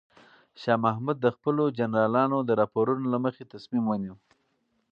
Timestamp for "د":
1.21-1.27, 2.43-2.49